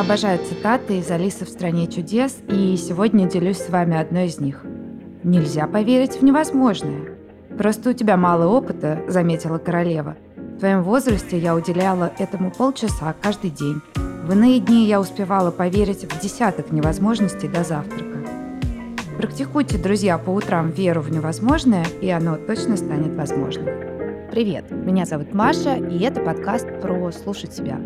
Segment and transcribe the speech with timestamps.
[0.00, 4.64] Обожаю цитаты из «Алисы в стране чудес», и сегодня делюсь с вами одной из них.
[5.24, 7.18] «Нельзя поверить в невозможное.
[7.58, 10.16] Просто у тебя мало опыта»,— заметила королева.
[10.36, 13.82] В твоем возрасте я уделяла этому полчаса каждый день.
[13.94, 18.20] В иные дни я успевала поверить в десяток невозможностей до завтрака.
[19.18, 23.66] Практикуйте, друзья, по утрам веру в невозможное, и оно точно станет возможным.
[24.30, 27.78] Привет, меня зовут Маша, и это подкаст про «Слушать себя».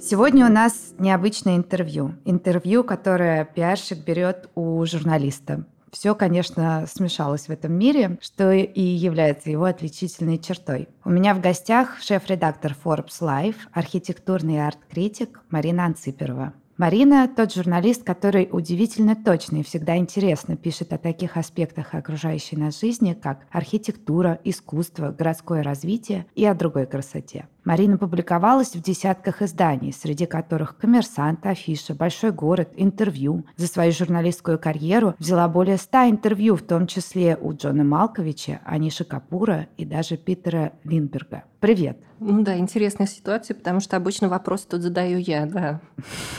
[0.00, 2.14] Сегодня у нас необычное интервью.
[2.24, 5.64] Интервью, которое пиарщик берет у журналиста.
[5.90, 10.88] Все, конечно, смешалось в этом мире, что и является его отличительной чертой.
[11.04, 16.52] У меня в гостях шеф-редактор Forbes Life, архитектурный арт-критик Марина Анциперова.
[16.78, 22.78] Марина– тот журналист, который удивительно точно и всегда интересно пишет о таких аспектах окружающей нас
[22.78, 27.48] жизни, как архитектура, искусство, городское развитие и о другой красоте.
[27.64, 33.44] Марина публиковалась в десятках изданий, среди которых «Коммерсант», «Афиша», «Большой город», «Интервью».
[33.56, 39.04] За свою журналистскую карьеру взяла более ста интервью, в том числе у Джона Малковича, Аниши
[39.04, 41.44] Капура и даже Питера Линберга.
[41.60, 41.98] Привет.
[42.20, 45.80] Ну да, интересная ситуация, потому что обычно вопрос тут задаю я, да.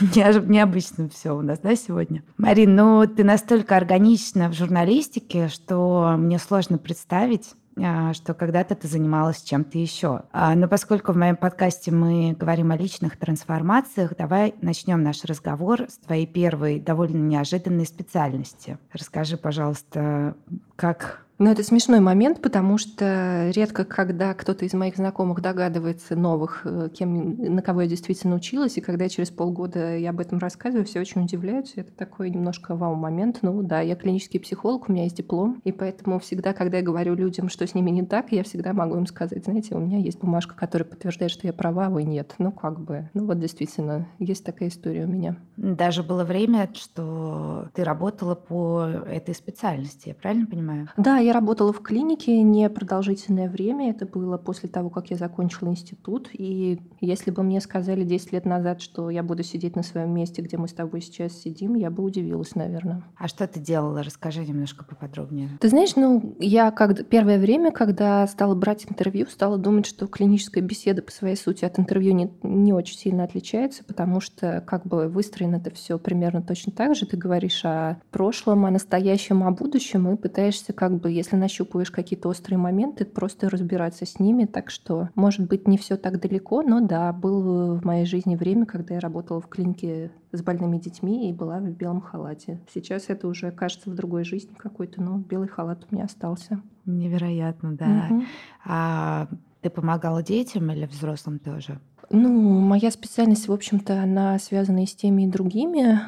[0.00, 2.22] Необычно все у нас, да, сегодня?
[2.36, 9.42] Марин, ну ты настолько органична в журналистике, что мне сложно представить, что когда-то ты занималась
[9.42, 10.22] чем-то еще.
[10.32, 15.88] А, но поскольку в моем подкасте мы говорим о личных трансформациях, давай начнем наш разговор
[15.88, 18.78] с твоей первой довольно неожиданной специальности.
[18.92, 20.34] Расскажи, пожалуйста,
[20.76, 26.60] как ну, это смешной момент, потому что редко, когда кто-то из моих знакомых догадывается новых,
[26.64, 30.84] э, кем, на кого я действительно училась, и когда через полгода я об этом рассказываю,
[30.84, 31.80] все очень удивляются.
[31.80, 33.38] Это такой немножко вау-момент.
[33.40, 37.14] Ну да, я клинический психолог, у меня есть диплом, и поэтому всегда, когда я говорю
[37.14, 40.20] людям, что с ними не так, я всегда могу им сказать, знаете, у меня есть
[40.20, 42.34] бумажка, которая подтверждает, что я права, а вы нет.
[42.36, 45.36] Ну, как бы, ну вот действительно, есть такая история у меня.
[45.56, 50.88] Даже было время, что ты работала по этой специальности, я правильно понимаю?
[50.98, 53.90] Да, я работала в клинике непродолжительное время.
[53.90, 56.28] Это было после того, как я закончила институт.
[56.32, 60.42] И если бы мне сказали 10 лет назад, что я буду сидеть на своем месте,
[60.42, 63.02] где мы с тобой сейчас сидим, я бы удивилась, наверное.
[63.16, 64.02] А что ты делала?
[64.02, 65.50] Расскажи немножко поподробнее.
[65.60, 70.62] Ты знаешь, ну, я как первое время, когда стала брать интервью, стала думать, что клиническая
[70.62, 75.08] беседа по своей сути от интервью не, не очень сильно отличается, потому что как бы
[75.08, 77.06] выстроено это все примерно точно так же.
[77.06, 82.28] Ты говоришь о прошлом, о настоящем, о будущем и пытаешься как бы, если нащупываешь какие-то
[82.28, 84.46] острые моменты, просто разбираться с ними.
[84.46, 88.66] Так что, может быть, не все так далеко, но да, было в моей жизни время,
[88.66, 92.60] когда я работала в клинике с больными детьми и была в белом халате.
[92.72, 96.60] Сейчас это уже кажется в другой жизни какой-то, но белый халат у меня остался.
[96.86, 98.08] Невероятно, да.
[98.10, 98.22] Угу.
[98.64, 99.28] А
[99.60, 101.78] ты помогала детям или взрослым тоже?
[102.10, 106.00] Ну, моя специальность, в общем-то, она связана и с теми, и другими.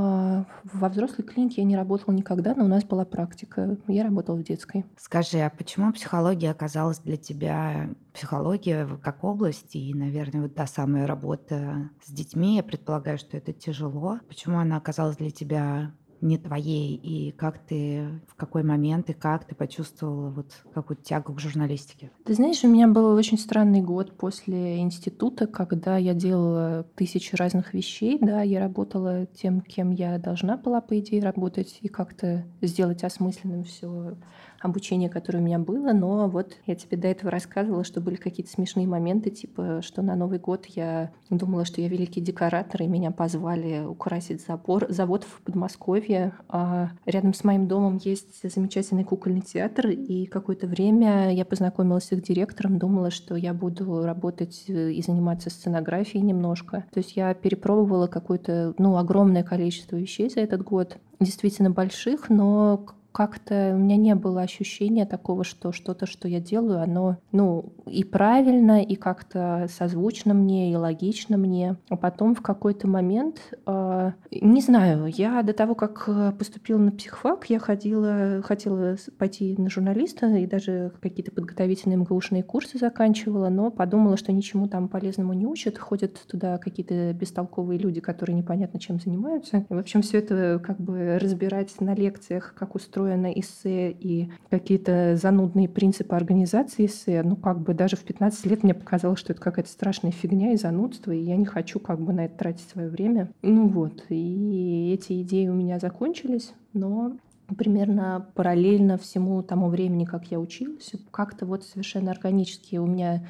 [0.00, 3.76] А, во взрослой клинике я не работала никогда, но у нас была практика.
[3.88, 4.84] Я работала в детской.
[4.96, 11.06] Скажи, а почему психология оказалась для тебя психология как область и, наверное, вот та самая
[11.08, 12.56] работа с детьми?
[12.56, 14.20] Я предполагаю, что это тяжело.
[14.28, 19.44] Почему она оказалась для тебя не твоей, и как ты, в какой момент и как
[19.44, 22.10] ты почувствовала вот какую-то тягу к журналистике?
[22.24, 27.74] Ты знаешь, у меня был очень странный год после института, когда я делала тысячи разных
[27.74, 33.04] вещей, да, я работала тем, кем я должна была, по идее, работать, и как-то сделать
[33.04, 34.16] осмысленным все
[34.60, 38.50] обучение, которое у меня было, но вот я тебе до этого рассказывала, что были какие-то
[38.50, 43.10] смешные моменты, типа, что на Новый год я думала, что я великий декоратор, и меня
[43.10, 46.32] позвали украсить забор, завод в Подмосковье.
[46.48, 52.12] А рядом с моим домом есть замечательный кукольный театр, и какое-то время я познакомилась с
[52.12, 56.84] их директором, думала, что я буду работать э, и заниматься сценографией немножко.
[56.92, 62.86] То есть я перепробовала какое-то, ну, огромное количество вещей за этот год, действительно больших, но
[63.18, 68.04] как-то у меня не было ощущения такого, что что-то, что я делаю, оно, ну, и
[68.04, 71.74] правильно, и как-то созвучно мне, и логично мне.
[71.88, 77.50] А потом в какой-то момент, э, не знаю, я до того, как поступила на психфак,
[77.50, 84.16] я ходила, хотела пойти на журналиста и даже какие-то подготовительные МГУшные курсы заканчивала, но подумала,
[84.16, 89.66] что ничему там полезному не учат, ходят туда какие-то бестолковые люди, которые непонятно чем занимаются.
[89.68, 94.30] И, в общем, все это как бы разбирать на лекциях, как устроено устроено эссе и
[94.50, 99.32] какие-то занудные принципы организации эссе, ну, как бы даже в 15 лет мне показалось, что
[99.32, 102.68] это какая-то страшная фигня и занудство, и я не хочу как бы на это тратить
[102.68, 103.30] свое время.
[103.42, 107.16] Ну вот, и эти идеи у меня закончились, но
[107.56, 113.24] примерно параллельно всему тому времени, как я училась, как-то вот совершенно органически у меня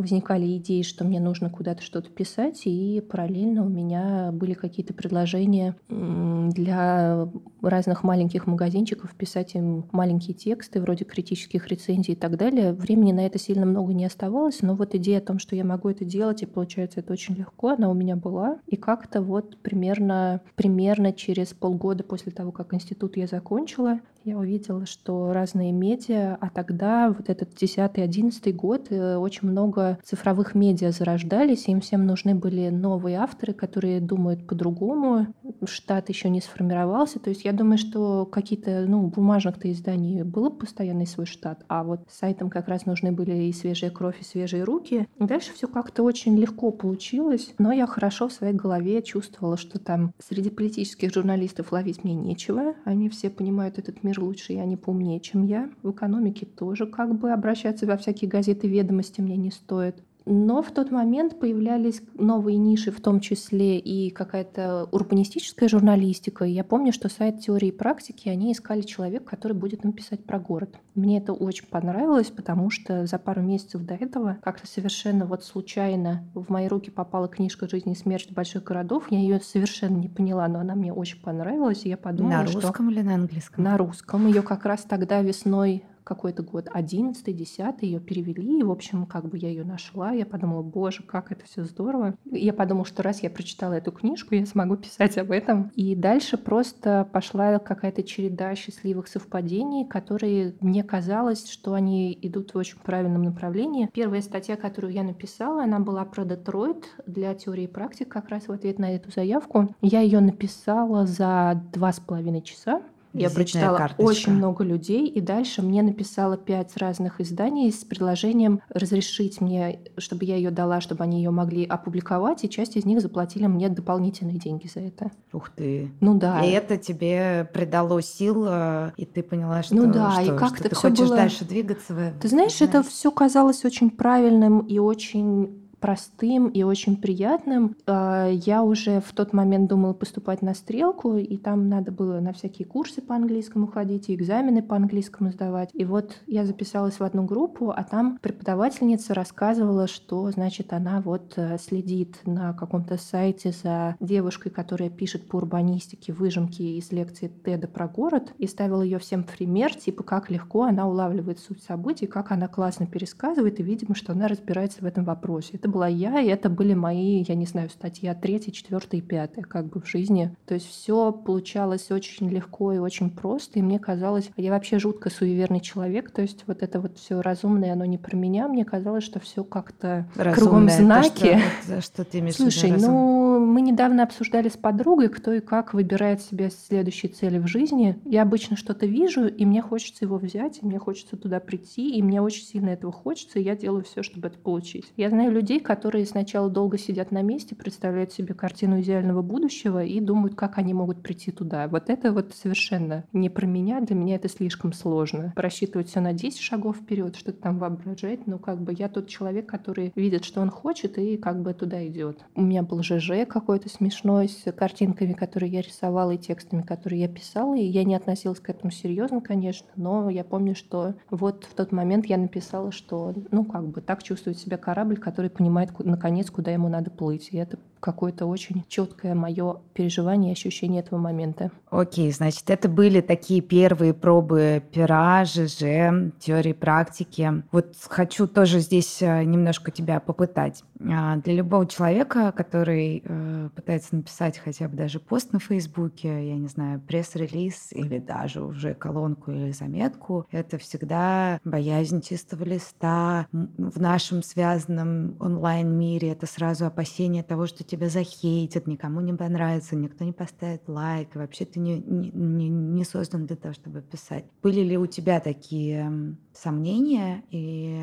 [0.00, 5.76] возникали идеи, что мне нужно куда-то что-то писать, и параллельно у меня были какие-то предложения
[5.88, 7.28] для
[7.62, 12.72] разных маленьких магазинчиков писать им маленькие тексты, вроде критических рецензий и так далее.
[12.72, 15.88] Времени на это сильно много не оставалось, но вот идея о том, что я могу
[15.88, 18.58] это делать, и получается это очень легко, она у меня была.
[18.66, 24.84] И как-то вот примерно, примерно через полгода после того, как институт я закончила, я увидела,
[24.84, 31.68] что разные медиа, а тогда вот этот 10-11 год э, очень много цифровых медиа зарождались,
[31.68, 35.28] им всем нужны были новые авторы, которые думают по-другому.
[35.64, 41.06] Штат еще не сформировался, то есть я думаю, что какие-то, ну, бумажных-то изданий был постоянный
[41.06, 45.08] свой штат, а вот сайтам как раз нужны были и свежая кровь, и свежие руки.
[45.18, 50.12] Дальше все как-то очень легко получилось, но я хорошо в своей голове чувствовала, что там
[50.18, 54.76] среди политических журналистов ловить мне нечего, они все понимают этот мир мир лучше, и они
[54.76, 55.70] поумнее, чем я.
[55.82, 60.02] В экономике тоже как бы обращаться во всякие газеты ведомости мне не стоит.
[60.26, 66.44] Но в тот момент появлялись новые ниши, в том числе и какая-то урбанистическая журналистика.
[66.44, 70.38] И я помню, что сайт теории и практики, они искали человека, который будет написать про
[70.38, 70.76] город.
[70.94, 76.24] Мне это очень понравилось, потому что за пару месяцев до этого как-то совершенно вот случайно
[76.34, 79.06] в мои руки попала книжка «Жизнь и смерть больших городов».
[79.10, 82.90] Я ее совершенно не поняла, но она мне очень понравилась, и я подумала, На русском
[82.90, 82.90] что...
[82.90, 83.64] или на английском?
[83.64, 84.26] На русском.
[84.26, 89.28] Ее как раз тогда весной какой-то год, 11 10 ее перевели, и, в общем, как
[89.28, 92.16] бы я ее нашла, я подумала, боже, как это все здорово.
[92.24, 95.70] Я подумала, что раз я прочитала эту книжку, я смогу писать об этом.
[95.76, 102.58] И дальше просто пошла какая-то череда счастливых совпадений, которые мне казалось, что они идут в
[102.58, 103.88] очень правильном направлении.
[103.94, 108.48] Первая статья, которую я написала, она была про Детройт для теории и практик, как раз
[108.48, 109.72] в ответ на эту заявку.
[109.80, 112.82] Я ее написала за два с половиной часа.
[113.12, 114.02] Я прочитала карточка.
[114.02, 120.24] очень много людей, и дальше мне написала пять разных изданий с предложением разрешить мне, чтобы
[120.24, 124.38] я ее дала, чтобы они ее могли опубликовать, и часть из них заплатили мне дополнительные
[124.38, 125.10] деньги за это.
[125.32, 125.90] Ух ты.
[126.00, 126.44] Ну да.
[126.44, 130.56] И это тебе придало сил, э, и ты поняла, что, ну, да, что, и как
[130.56, 131.16] что ты хочешь было...
[131.16, 131.94] дальше двигаться.
[131.94, 132.20] В...
[132.20, 137.76] Ты знаешь, знаешь, это все казалось очень правильным и очень простым и очень приятным.
[137.86, 142.32] А, я уже в тот момент думала поступать на стрелку, и там надо было на
[142.32, 145.70] всякие курсы по английскому ходить, экзамены по английскому сдавать.
[145.72, 151.34] И вот я записалась в одну группу, а там преподавательница рассказывала, что, значит, она вот
[151.36, 157.68] э, следит на каком-то сайте за девушкой, которая пишет по урбанистике выжимки из лекции Теда
[157.68, 162.32] про город, и ставила ее всем пример, типа, как легко она улавливает суть событий, как
[162.32, 165.50] она классно пересказывает, и, видимо, что она разбирается в этом вопросе.
[165.54, 169.44] Это была я, и это были мои, я не знаю, статья третья, четвертая и пятая
[169.44, 170.34] как бы в жизни.
[170.46, 175.10] То есть все получалось очень легко и очень просто, и мне казалось, я вообще жутко
[175.10, 179.04] суеверный человек, то есть вот это вот все разумное, оно не про меня, мне казалось,
[179.04, 181.40] что все как-то кругом знаки.
[181.66, 185.74] То, что, что ты имеешь Слушай, ну мы недавно обсуждали с подругой, кто и как
[185.74, 187.98] выбирает себе следующие цели в жизни.
[188.04, 192.02] Я обычно что-то вижу, и мне хочется его взять, и мне хочется туда прийти, и
[192.02, 194.92] мне очень сильно этого хочется, и я делаю все, чтобы это получить.
[194.96, 200.00] Я знаю людей, которые сначала долго сидят на месте, представляют себе картину идеального будущего и
[200.00, 201.68] думают, как они могут прийти туда.
[201.68, 205.32] Вот это вот совершенно не про меня, для меня это слишком сложно.
[205.36, 209.46] Просчитывать все на 10 шагов вперед, что-то там воображать, но как бы я тот человек,
[209.46, 212.24] который видит, что он хочет и как бы туда идет.
[212.34, 217.08] У меня был ЖЖ какой-то смешной с картинками, которые я рисовала и текстами, которые я
[217.08, 221.54] писала, и я не относилась к этому серьезно, конечно, но я помню, что вот в
[221.54, 225.70] тот момент я написала, что ну как бы так чувствует себя корабль, который понимает понимает,
[225.80, 227.28] наконец, куда ему надо плыть.
[227.32, 231.50] И это какое-то очень четкое мое переживание и ощущение этого момента.
[231.70, 237.42] Окей, значит, это были такие первые пробы пера, ЖЖ, теории практики.
[237.50, 240.62] Вот хочу тоже здесь э, немножко тебя попытать.
[240.88, 246.36] А, для любого человека, который э, пытается написать хотя бы даже пост на Фейсбуке, я
[246.36, 253.26] не знаю, пресс-релиз или даже уже колонку или заметку, это всегда боязнь чистого листа.
[253.32, 260.04] В нашем связанном онлайн-мире это сразу опасение того, что тебя захейтят, никому не понравится, никто
[260.04, 264.26] не поставит лайк, вообще ты не, не, не создан для того, чтобы писать.
[264.42, 267.82] Были ли у тебя такие сомнения и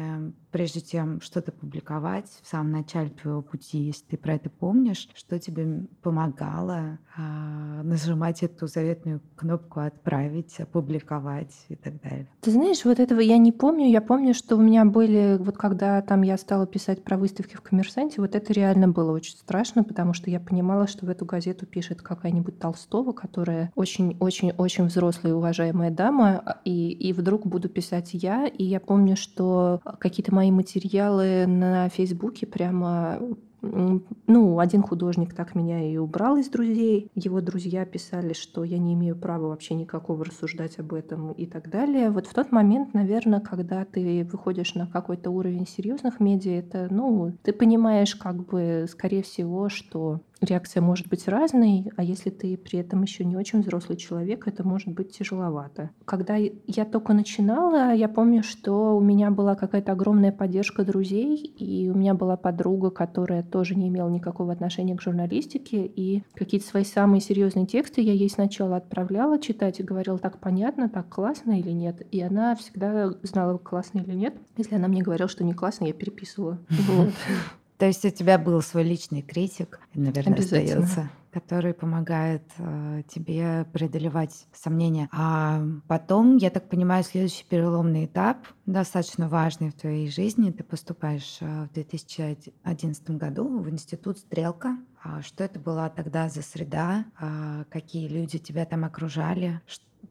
[0.57, 5.37] прежде чем что-то публиковать в самом начале твоего пути, если ты про это помнишь, что
[5.37, 12.27] тебе помогало а, нажимать эту заветную кнопку «Отправить», «Опубликовать» и так далее?
[12.41, 13.87] Ты знаешь, вот этого я не помню.
[13.87, 17.61] Я помню, что у меня были, вот когда там я стала писать про выставке в
[17.61, 21.67] «Коммерсанте», вот это реально было очень страшно, потому что я понимала, что в эту газету
[21.67, 28.09] пишет какая-нибудь Толстова, которая очень-очень-очень взрослая и уважаемая дама, а, и, и вдруг буду писать
[28.13, 28.47] я.
[28.47, 33.19] И я помню, что какие-то мои материалы на Фейсбуке прямо
[33.61, 37.09] ну, один художник так меня и убрал из друзей.
[37.15, 41.69] Его друзья писали, что я не имею права вообще никакого рассуждать об этом и так
[41.69, 42.11] далее.
[42.11, 47.33] Вот в тот момент, наверное, когда ты выходишь на какой-то уровень серьезных медиа, это, ну,
[47.43, 52.79] ты понимаешь, как бы, скорее всего, что реакция может быть разной, а если ты при
[52.79, 55.91] этом еще не очень взрослый человек, это может быть тяжеловато.
[56.05, 61.89] Когда я только начинала, я помню, что у меня была какая-то огромная поддержка друзей, и
[61.89, 66.83] у меня была подруга, которая тоже не имела никакого отношения к журналистике, и какие-то свои
[66.83, 71.71] самые серьезные тексты я ей сначала отправляла читать и говорила, так понятно, так классно или
[71.71, 72.05] нет.
[72.11, 74.35] И она всегда знала, классно или нет.
[74.57, 76.59] Если она мне говорила, что не классно, я переписывала.
[77.77, 84.47] То есть у тебя был свой личный критик, наверное, остается, который помогает э, тебе преодолевать
[84.51, 85.07] сомнения.
[85.11, 91.37] А потом, я так понимаю, следующий переломный этап, достаточно важный в твоей жизни, ты поступаешь
[91.41, 94.77] э, в 2011 году в институт «Стрелка».
[95.03, 97.05] А что это была тогда за среда?
[97.19, 99.61] А какие люди тебя там окружали?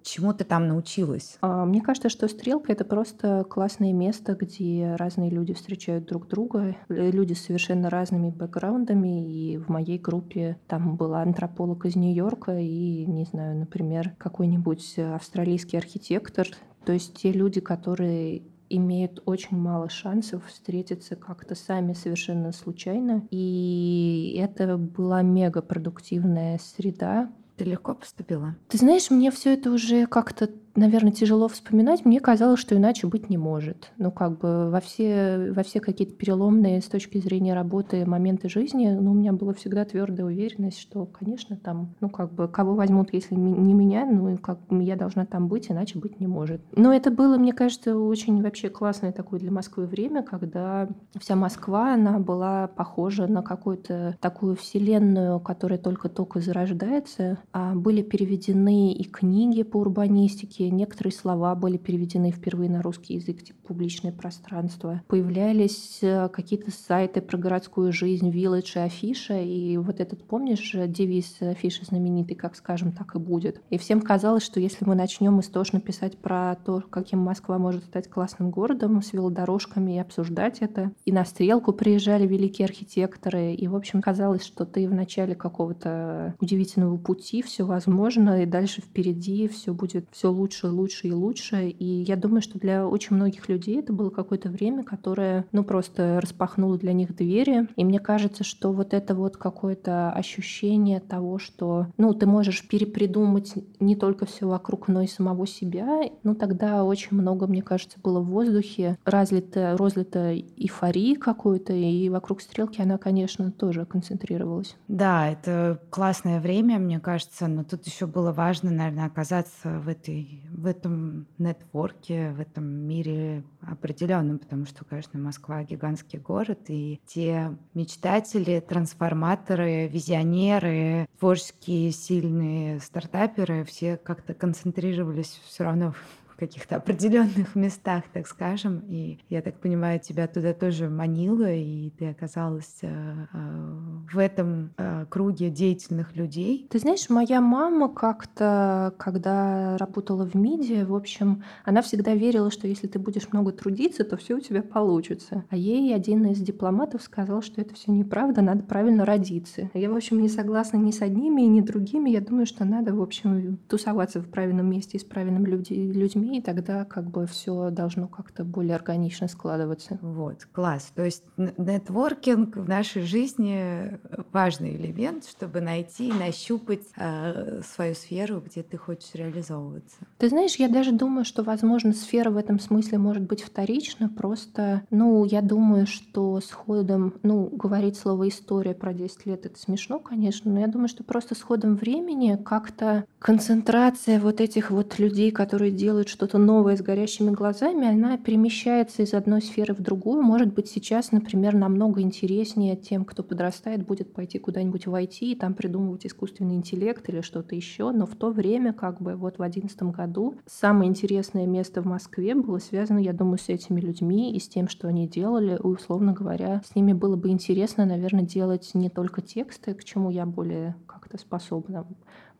[0.07, 1.37] Чему ты там научилась?
[1.41, 6.77] А, мне кажется, что «Стрелка»— это просто классное место, где разные люди встречают друг друга,
[6.89, 12.57] э, люди с совершенно разными бэкграундами, и в моей группе там была антрополог из Нью-Йорка
[12.57, 16.47] и, не знаю, например, какой-нибудь австралийский архитектор,
[16.85, 23.27] то есть те люди, которые имеют очень мало шансов встретиться как-то сами совершенно случайно.
[23.33, 28.55] И это была мега продуктивная среда, ты легко поступила?
[28.69, 32.05] Ты знаешь, мне все это уже как-то наверное, тяжело вспоминать.
[32.05, 33.93] Мне казалось, что иначе быть не может.
[33.99, 38.89] Ну, как бы во все, во все какие-то переломные с точки зрения работы моменты жизни,
[38.89, 43.13] ну, у меня была всегда твердая уверенность, что, конечно, там, ну, как бы, кого возьмут,
[43.13, 46.61] если не меня, ну, как я должна там быть, иначе быть не может.
[46.77, 51.95] Но это было, мне кажется, очень вообще классное такое для Москвы время, когда вся Москва,
[51.95, 57.39] она была похожа на какую-то такую вселенную, которая только-только зарождается.
[57.53, 63.43] А были переведены и книги по урбанистике, некоторые слова были переведены впервые на русский язык,
[63.43, 65.03] типа публичное пространство.
[65.09, 71.37] Появлялись э, какие-то сайты про городскую жизнь, вилледж и афиша, и вот этот, помнишь, девиз
[71.41, 73.61] афиши знаменитый, как скажем, так и будет.
[73.71, 78.09] И всем казалось, что если мы начнем истошно писать про то, каким Москва может стать
[78.09, 83.77] классным городом, с велодорожками и обсуждать это, и на стрелку приезжали великие архитекторы, и, в
[83.77, 89.75] общем, казалось, что ты в начале какого-то удивительного пути, все возможно, и дальше впереди все
[89.75, 91.69] будет все лучше лучше, лучше и лучше.
[91.69, 96.21] И я думаю, что для очень многих людей это было какое-то время, которое, ну, просто
[96.21, 97.69] распахнуло для них двери.
[97.77, 103.55] И мне кажется, что вот это вот какое-то ощущение того, что, ну, ты можешь перепридумать
[103.81, 108.21] не только все вокруг, но и самого себя, ну, тогда очень много, мне кажется, было
[108.21, 114.77] в воздухе, разлито, разлито эйфории какой-то, и вокруг стрелки она, конечно, тоже концентрировалась.
[114.89, 120.43] Да, это классное время, мне кажется, но тут еще было важно, наверное, оказаться в этой
[120.51, 127.57] в этом нетворке, в этом мире определенном, потому что, конечно, Москва гигантский город, и те
[127.75, 135.95] мечтатели, трансформаторы, визионеры, творческие сильные стартаперы, все как-то концентрировались все равно
[136.37, 138.83] каких-то определенных местах, так скажем.
[138.89, 142.89] И я так понимаю, тебя туда тоже манило, и ты оказалась э,
[143.33, 146.67] э, в этом э, круге деятельных людей.
[146.71, 152.69] Ты знаешь, моя мама как-то, когда работала в МИДе, в общем, она всегда верила, что
[152.69, 155.45] если ты будешь много трудиться, то все у тебя получится.
[155.51, 159.71] А ей один из дипломатов сказал, что это все неправда, надо правильно родиться.
[159.75, 162.11] Я, в общем, не согласна ни с одними, ни другими.
[162.11, 166.39] Я думаю, что надо, в общем, тусоваться в правильном месте и с правильными людьми, людьми,
[166.39, 169.99] и тогда как бы все должно как-то более органично складываться.
[170.03, 170.93] Вот, класс.
[170.95, 173.99] То есть нетворкинг в нашей жизни
[174.33, 179.97] важный элемент, чтобы найти и нащупать э, свою сферу, где ты хочешь реализовываться.
[180.19, 184.09] Ты знаешь, я даже думаю, что, возможно, сфера в этом смысле может быть вторична.
[184.09, 189.59] Просто, ну, я думаю, что с ходом, ну, говорить слово история про 10 лет это
[189.59, 194.99] смешно, конечно, но я думаю, что просто с ходом времени как-то концентрация вот этих вот
[194.99, 200.23] людей, которые делают что-то новое с горящими глазами, она перемещается из одной сферы в другую.
[200.23, 205.35] Может быть, сейчас, например, намного интереснее тем, кто подрастает, будет пойти куда-нибудь в IT и
[205.35, 207.91] там придумывать искусственный интеллект или что-то еще.
[207.91, 212.35] Но в то время, как бы вот в одиннадцатом году, самое интересное место в Москве
[212.35, 215.57] было связано, я думаю, с этими людьми и с тем, что они делали.
[215.57, 220.09] И, условно говоря, с ними было бы интересно, наверное, делать не только тексты, к чему
[220.09, 221.87] я более как-то способна,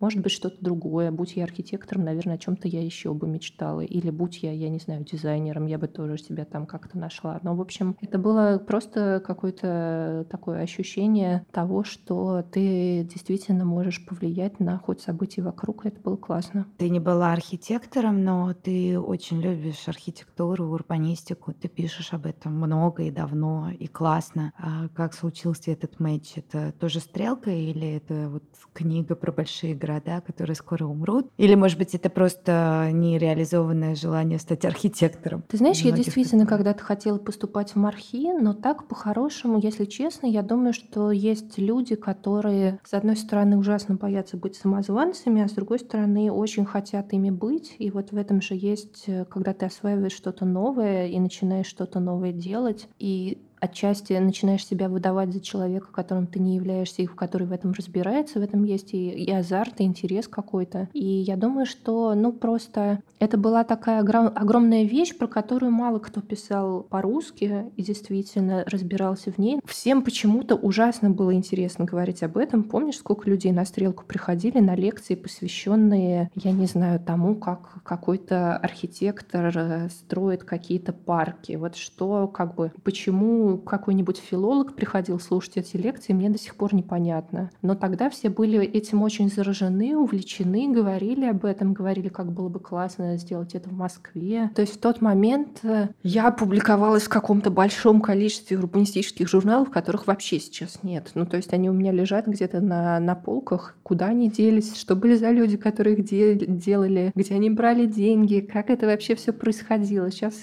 [0.01, 1.11] может быть, что-то другое.
[1.11, 3.81] Будь я архитектором, наверное, о чем-то я еще бы мечтала.
[3.81, 7.41] Или будь я, я не знаю, дизайнером, я бы тоже себя там как-то нашла.
[7.43, 14.61] Но, в общем, это было просто какое-то такое ощущение того, что ты действительно можешь повлиять
[14.61, 15.85] на ход событий вокруг.
[15.85, 16.67] И это было классно.
[16.77, 21.53] Ты не была архитектором, но ты очень любишь архитектуру, урбанистику.
[21.53, 24.53] Ты пишешь об этом много и давно, и классно.
[24.59, 26.33] А как случился этот матч?
[26.37, 29.86] Это тоже стрелка или это вот книга про большие города,
[30.21, 31.31] которые скоро умрут?
[31.37, 35.45] Или, может быть, это просто нереализованное желание стать архитектором?
[35.49, 40.43] Ты знаешь, я действительно когда-то хотела поступать в Мархи, но так по-хорошему, если честно, я
[40.43, 45.79] думаю, что есть люди, которые, с одной стороны, ужасно боятся быть самозванцами, а с другой
[45.79, 47.75] стороны, очень хотят ими быть.
[47.79, 52.01] И вот в этом же есть, э, когда ты осваиваешь что-то новое и начинаешь что-то
[52.01, 57.47] новое делать, и отчасти начинаешь себя выдавать за человека, которым ты не являешься, и который
[57.47, 60.89] в этом разбирается, в этом есть и, и азарт, и интерес какой-то.
[60.93, 66.21] И я думаю, что, ну, просто это была такая огромная вещь, про которую мало кто
[66.21, 69.61] писал по-русски и действительно разбирался в ней.
[69.65, 72.65] Всем почему-то ужасно было интересно говорить об этом.
[72.65, 78.57] Помнишь, сколько людей на стрелку приходили на лекции, посвященные, я не знаю, тому, как какой-то
[78.57, 81.53] архитектор э, строит какие-то парки.
[81.57, 86.75] Вот что, как бы, почему какой-нибудь филолог приходил слушать эти лекции, мне до сих пор
[86.75, 87.51] непонятно.
[87.63, 92.61] Но тогда все были этим очень заражены, увлечены, говорили об этом, говорили, как было бы
[92.61, 94.51] классно сделать это в Москве.
[94.55, 100.07] То есть в тот момент э, я публиковалась в каком-то большом количестве урбанистических журналов, которых
[100.07, 101.11] вообще сейчас нет.
[101.15, 103.77] Ну, то есть они у меня лежат где-то на, на полках.
[103.83, 104.77] Куда они делись?
[104.77, 107.13] Что были за люди, которые их де- делали?
[107.15, 108.41] Где они брали деньги?
[108.41, 110.11] Как это вообще все происходило?
[110.11, 110.35] Сейчас,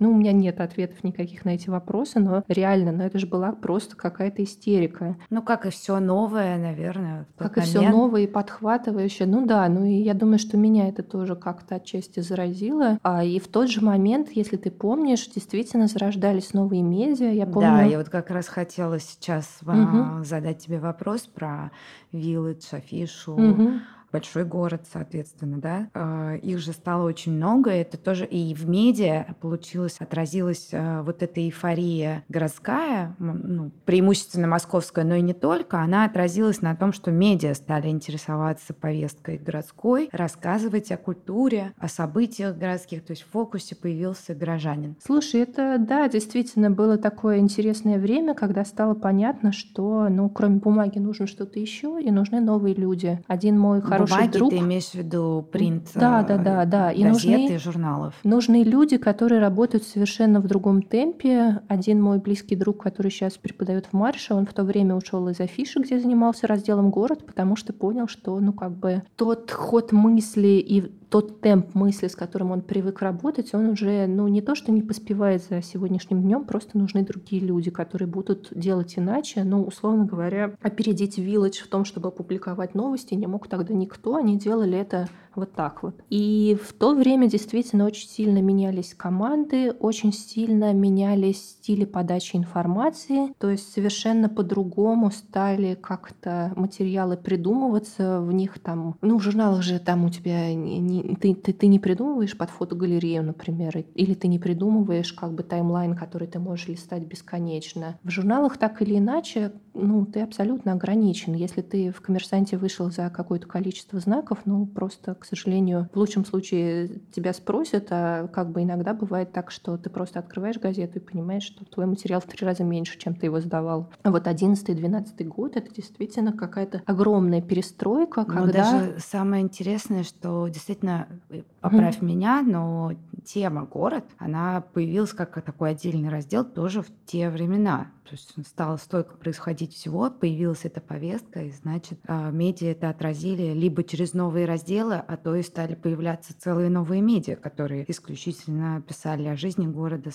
[0.00, 3.52] ну, у меня нет ответов никаких на эти вопросы, но реально, но это же была
[3.52, 5.16] просто какая-то истерика.
[5.30, 7.26] Ну, как и все новое, наверное.
[7.36, 7.74] Как момент.
[7.74, 9.26] и все новое и подхватывающее.
[9.26, 12.98] Ну да, ну и я думаю, что меня это тоже как-то отчасти заразило.
[13.02, 17.30] А, и в тот же момент, если ты помнишь, действительно зарождались новые медиа.
[17.30, 17.68] Я помню...
[17.68, 20.24] Да, я вот как раз хотела сейчас угу.
[20.24, 21.70] задать тебе вопрос про
[22.12, 23.32] Village, афишу.
[23.32, 23.70] Угу
[24.16, 25.88] большой город, соответственно, да.
[25.92, 27.70] А, их же стало очень много.
[27.70, 35.04] Это тоже и в медиа получилось, отразилась а, вот эта эйфория городская, ну, преимущественно московская,
[35.04, 35.80] но и не только.
[35.80, 42.56] Она отразилась на том, что медиа стали интересоваться повесткой городской, рассказывать о культуре, о событиях
[42.56, 43.04] городских.
[43.04, 44.96] То есть в фокусе появился горожанин.
[45.04, 50.98] Слушай, это, да, действительно было такое интересное время, когда стало понятно, что, ну, кроме бумаги
[50.98, 53.20] нужно что-то еще, и нужны новые люди.
[53.26, 54.50] Один мой хороший хороший друг.
[54.50, 56.92] ты имеешь в виду принт да, да, да, да.
[56.92, 58.14] И газеты, нужны, журналов.
[58.24, 61.62] Нужны люди, которые работают совершенно в другом темпе.
[61.68, 65.40] Один мой близкий друг, который сейчас преподает в Марше, он в то время ушел из
[65.40, 70.58] афиши, где занимался разделом город, потому что понял, что ну как бы тот ход мысли
[70.58, 74.72] и тот темп мысли, с которым он привык работать, он уже, ну, не то, что
[74.72, 79.44] не поспевает за сегодняшним днем, просто нужны другие люди, которые будут делать иначе.
[79.44, 84.16] Ну, условно говоря, опередить Village в том, чтобы опубликовать новости, не мог тогда никто.
[84.16, 85.94] Они делали это вот так вот.
[86.10, 93.34] И в то время действительно очень сильно менялись команды, очень сильно менялись стили подачи информации,
[93.38, 99.78] то есть совершенно по-другому стали как-то материалы придумываться, в них там, ну, в журналах же
[99.78, 104.28] там у тебя не, не, ты, ты, ты не придумываешь под фотогалерею, например, или ты
[104.28, 107.98] не придумываешь как бы таймлайн, который ты можешь листать бесконечно.
[108.02, 111.34] В журналах так или иначе, ну, ты абсолютно ограничен.
[111.34, 116.24] Если ты в коммерсанте вышел за какое-то количество знаков, ну, просто, к сожалению, в лучшем
[116.24, 121.02] случае тебя спросят, а как бы иногда бывает так, что ты просто открываешь газету и
[121.02, 123.90] понимаешь, что твой материал в три раза меньше, чем ты его сдавал.
[124.02, 128.52] А вот 11-12 год— это действительно какая-то огромная перестройка, когда...
[128.52, 132.04] даже самое интересное, что действительно, э, поправь mm-hmm.
[132.04, 132.92] меня, но
[133.24, 137.88] тема «Город», она появилась как такой отдельный раздел тоже в те времена.
[138.06, 143.52] То есть стало столько происходить всего, появилась эта повестка, и значит, а, медиа это отразили
[143.52, 149.26] либо через новые разделы, а то и стали появляться целые новые медиа, которые исключительно писали
[149.26, 150.10] о жизни города,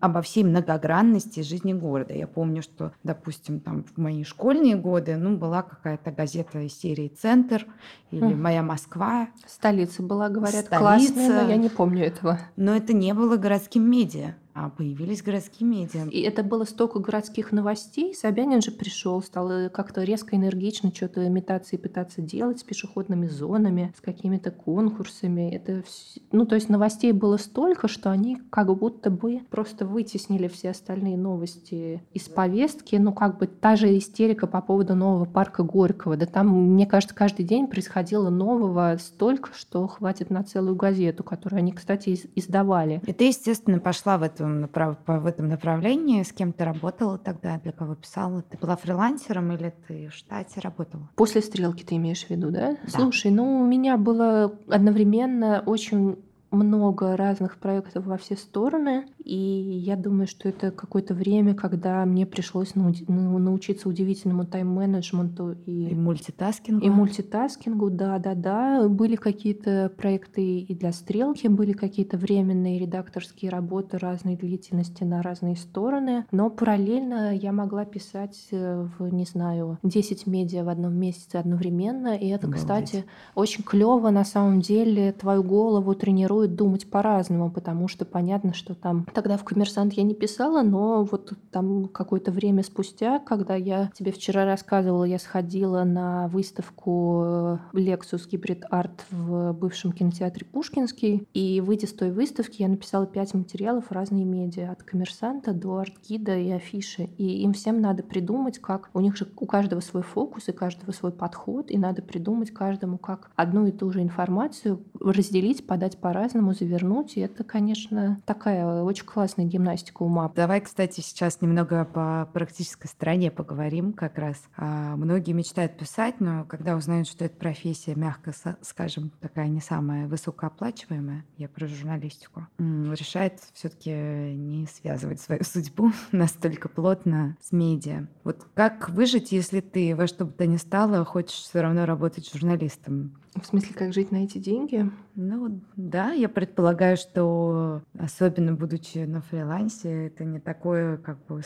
[0.00, 2.12] обо всей многогранности жизни города.
[2.12, 7.08] Я помню, что, допустим, там в мои школьные годы, ну, была какая-то газета из серии
[7.08, 7.66] «Центр»
[8.10, 9.28] или «Моя Москва».
[9.46, 10.78] Столица была, говорят, Столица.
[10.78, 12.38] классная, но я не помню этого.
[12.56, 14.34] Но это не было городским медиа.
[14.54, 16.06] А появились городские медиа.
[16.10, 18.14] И это было столько городских новостей.
[18.14, 23.26] Собянин же пришел, стал э, как-то резко энергично что-то метаться и пытаться делать с пешеходными
[23.28, 25.50] зонами, с какими-то конкурсами.
[25.54, 26.20] Это все...
[26.32, 31.16] Ну, то есть новостей было столько, что они как будто бы просто вытеснили все остальные
[31.16, 32.96] новости из повестки.
[32.96, 36.18] Ну, как бы та же истерика по поводу нового парка Горького.
[36.18, 41.60] Да там, мне кажется, каждый день происходило нового столько, что хватит на целую газету, которую
[41.60, 43.00] они, кстати, издавали.
[43.06, 44.96] И ты, естественно, пошла в эту этом, направ...
[45.06, 46.22] в этом направлении?
[46.22, 47.58] С кем ты работала тогда?
[47.58, 48.42] Для кого писала?
[48.42, 51.08] Ты была фрилансером или ты в штате работала?
[51.16, 52.72] После стрелки ты имеешь в виду, да?
[52.72, 52.88] да.
[52.88, 56.18] Слушай, ну у меня было одновременно очень
[56.52, 62.26] много разных проектов во все стороны, и я думаю, что это какое-то время, когда мне
[62.26, 62.92] пришлось ну,
[63.38, 66.84] научиться удивительному тайм-менеджменту и, и мультитаскингу.
[66.84, 68.88] И мультитаскингу, да, да, да.
[68.88, 75.56] Были какие-то проекты и для стрелки, были какие-то временные редакторские работы разной длительности на разные
[75.56, 81.36] стороны, но параллельно я могла писать э, в, не знаю, 10 медиа в одном месяце
[81.36, 82.60] одновременно, и это, Обалдеть.
[82.60, 88.52] кстати, очень клево на самом деле твою голову тренирует мотивирует думать по-разному, потому что понятно,
[88.54, 93.54] что там тогда в «Коммерсант» я не писала, но вот там какое-то время спустя, когда
[93.54, 100.46] я тебе вчера рассказывала, я сходила на выставку э, Lexus Hybrid Art в бывшем кинотеатре
[100.46, 105.78] Пушкинский, и выйдя с той выставки, я написала пять материалов разные медиа, от «Коммерсанта» до
[105.78, 108.90] «Артгида» и «Афиши», и им всем надо придумать, как...
[108.94, 112.98] У них же у каждого свой фокус и каждого свой подход, и надо придумать каждому,
[112.98, 117.16] как одну и ту же информацию разделить, подать по-разному, по-разному завернуть.
[117.16, 120.30] И это, конечно, такая очень классная гимнастика ума.
[120.34, 124.36] Давай, кстати, сейчас немного по практической стороне поговорим как раз.
[124.56, 130.06] А, многие мечтают писать, но когда узнают, что эта профессия, мягко скажем, такая не самая
[130.08, 138.06] высокооплачиваемая, я про журналистику, решает все-таки не связывать свою судьбу настолько плотно с медиа.
[138.24, 142.30] Вот как выжить, если ты во что бы то ни стало хочешь все равно работать
[142.32, 143.21] журналистом?
[143.40, 144.90] В смысле, как жить на эти деньги?
[145.14, 151.40] Ну да, я предполагаю, что особенно будучи на фрилансе, это не такое, как бы,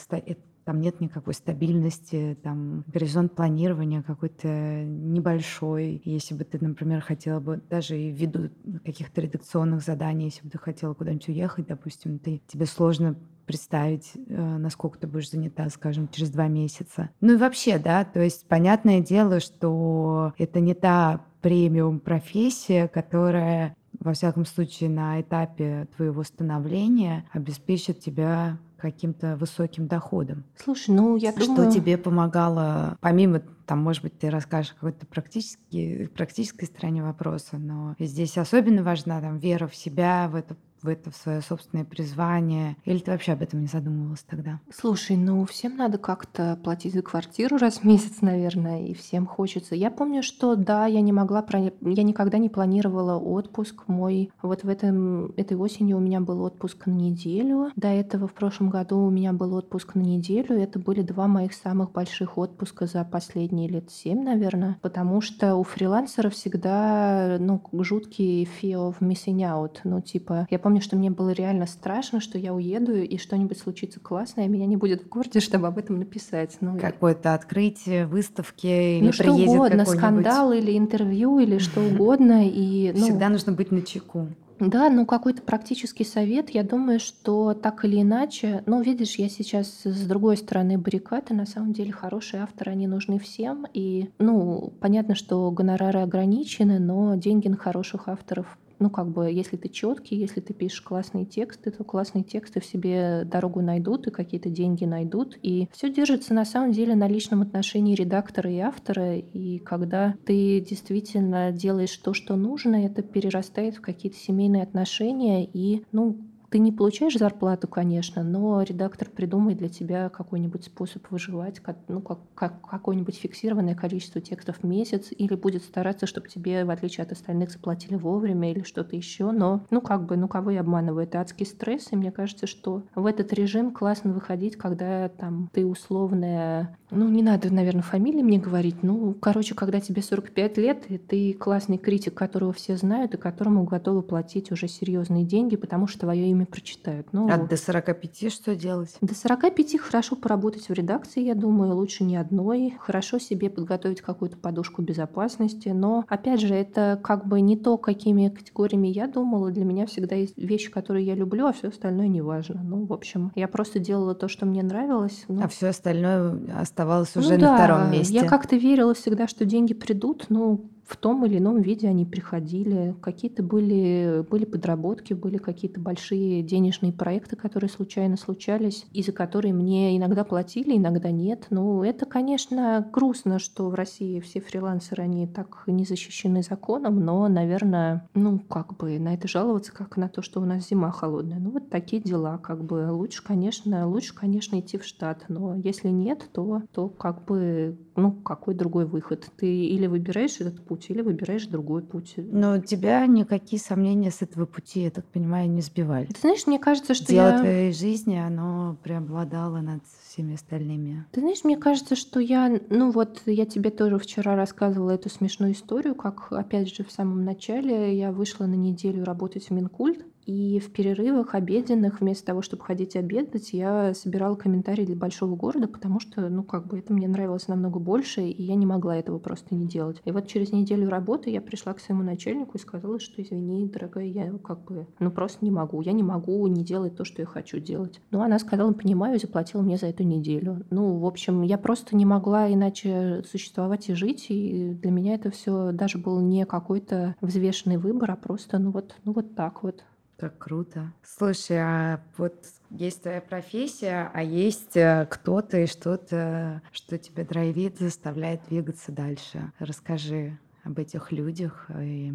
[0.64, 6.02] там нет никакой стабильности, там горизонт планирования какой-то небольшой.
[6.04, 8.50] Если бы ты, например, хотела бы даже и ввиду
[8.84, 13.14] каких-то редакционных заданий, если бы ты хотела куда-нибудь уехать, допустим, ты, тебе сложно
[13.46, 17.10] представить, э, насколько ты будешь занята, скажем, через два месяца.
[17.20, 23.76] Ну и вообще, да, то есть понятное дело, что это не та премиум профессия, которая
[24.00, 30.44] во всяком случае, на этапе твоего становления обеспечит тебя каким-то высоким доходом.
[30.56, 31.70] Слушай, ну я что думаю...
[31.70, 37.96] Что тебе помогало, помимо, там, может быть, ты расскажешь какой-то практический, практической стороне вопроса, но
[37.98, 42.76] здесь особенно важна там вера в себя, в эту в это, в свое собственное призвание?
[42.84, 44.60] Или ты вообще об этом не задумывалась тогда?
[44.72, 49.74] Слушай, ну всем надо как-то платить за квартиру раз в месяц, наверное, и всем хочется.
[49.74, 54.30] Я помню, что да, я не могла, я никогда не планировала отпуск мой.
[54.42, 57.70] Вот в этом, этой осенью у меня был отпуск на неделю.
[57.76, 60.58] До этого в прошлом году у меня был отпуск на неделю.
[60.58, 64.78] Это были два моих самых больших отпуска за последние лет семь, наверное.
[64.82, 69.78] Потому что у фрилансеров всегда, ну, жуткий fear of missing out.
[69.84, 74.00] Ну, типа, я помню, что мне было реально страшно, что я уеду и что-нибудь случится
[74.00, 76.56] классное, а меня не будет в городе, чтобы об этом написать.
[76.60, 82.48] Ну, Какое-то открытие, выставки или ну, что угодно, скандал или интервью или что угодно.
[82.48, 84.26] И, ну, Всегда нужно быть на чеку.
[84.58, 89.82] Да, ну какой-то практический совет, я думаю, что так или иначе, ну видишь, я сейчас
[89.84, 95.14] с другой стороны баррикады, на самом деле хорошие авторы, они нужны всем, и, ну, понятно,
[95.14, 100.40] что гонорары ограничены, но деньги на хороших авторов ну, как бы, если ты четкий, если
[100.40, 105.38] ты пишешь классные тексты, то классные тексты в себе дорогу найдут и какие-то деньги найдут.
[105.42, 109.16] И все держится на самом деле на личном отношении редактора и автора.
[109.16, 115.44] И когда ты действительно делаешь то, что нужно, это перерастает в какие-то семейные отношения.
[115.44, 116.18] И, ну,
[116.56, 122.20] ты не получаешь зарплату, конечно, но редактор придумает для тебя какой-нибудь способ выживать, ну, как,
[122.34, 127.12] как, какое-нибудь фиксированное количество текстов в месяц, или будет стараться, чтобы тебе, в отличие от
[127.12, 129.32] остальных, заплатили вовремя или что-то еще.
[129.32, 131.04] Но, ну, как бы, ну, кого я обманываю?
[131.04, 135.66] Это адский стресс, и мне кажется, что в этот режим классно выходить, когда там ты
[135.66, 138.82] условная ну, не надо, наверное, фамилии мне говорить.
[138.82, 143.64] Ну, короче, когда тебе 45 лет, и ты классный критик, которого все знают, и которому
[143.64, 147.08] готовы платить уже серьезные деньги, потому что твое имя прочитают.
[147.12, 148.96] Ну, а до 45 что делать?
[149.00, 152.74] До 45 хорошо поработать в редакции, я думаю, лучше не одной.
[152.78, 155.70] Хорошо себе подготовить какую-то подушку безопасности.
[155.70, 159.50] Но, опять же, это как бы не то, какими категориями я думала.
[159.50, 162.62] Для меня всегда есть вещи, которые я люблю, а все остальное не важно.
[162.62, 165.24] Ну, в общем, я просто делала то, что мне нравилось.
[165.28, 166.38] Ну, а все остальное
[166.76, 168.14] оставалось уже ну, на да, втором месте.
[168.14, 170.26] Я как-то верила всегда, что деньги придут.
[170.28, 172.94] Ну, в том или ином виде они приходили.
[173.02, 179.52] Какие-то были, были подработки, были какие-то большие денежные проекты, которые случайно случались, и за которые
[179.52, 181.46] мне иногда платили, иногда нет.
[181.50, 187.26] Ну, это, конечно, грустно, что в России все фрилансеры, они так не защищены законом, но,
[187.28, 191.38] наверное, ну, как бы на это жаловаться, как на то, что у нас зима холодная.
[191.40, 192.92] Ну, вот такие дела, как бы.
[192.92, 198.12] Лучше, конечно, лучше, конечно, идти в штат, но если нет, то, то как бы, ну,
[198.12, 199.28] какой другой выход?
[199.36, 202.14] Ты или выбираешь этот путь, или выбираешь другой путь.
[202.16, 206.06] Но тебя никакие сомнения с этого пути, я так понимаю, не сбивали.
[206.06, 207.38] Ты знаешь, мне кажется, что Дело я...
[207.38, 211.06] твоей жизни, оно преобладало над всеми остальными.
[211.12, 215.52] Ты знаешь, мне кажется, что я, ну вот, я тебе тоже вчера рассказывала эту смешную
[215.52, 220.58] историю, как, опять же, в самом начале я вышла на неделю работать в Минкульт, и
[220.58, 226.00] в перерывах обеденных, вместо того, чтобы ходить обедать, я собирала комментарии для большого города, потому
[226.00, 229.54] что, ну, как бы это мне нравилось намного больше, и я не могла этого просто
[229.54, 230.02] не делать.
[230.04, 234.06] И вот через неделю работы я пришла к своему начальнику и сказала, что, извини, дорогая,
[234.06, 235.80] я как бы, ну, просто не могу.
[235.80, 238.00] Я не могу не делать то, что я хочу делать.
[238.10, 240.64] Ну, она сказала, понимаю, и заплатила мне за эту неделю.
[240.70, 245.30] Ну, в общем, я просто не могла иначе существовать и жить, и для меня это
[245.30, 249.84] все даже был не какой-то взвешенный выбор, а просто, ну, вот, ну, вот так вот.
[250.18, 250.92] Как круто.
[251.02, 252.34] Слушай, а вот
[252.70, 259.52] есть твоя профессия, а есть э, кто-то и что-то, что тебя драйвит, заставляет двигаться дальше.
[259.58, 262.14] Расскажи об этих людях и,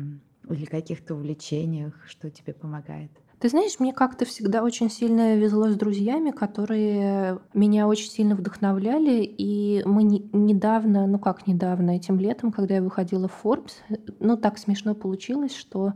[0.50, 3.12] или каких-то увлечениях, что тебе помогает.
[3.42, 9.24] Ты знаешь, мне как-то всегда очень сильно везло с друзьями, которые меня очень сильно вдохновляли.
[9.24, 13.74] И мы не, недавно, ну как недавно, этим летом, когда я выходила в Forbes,
[14.20, 15.94] ну так смешно получилось, что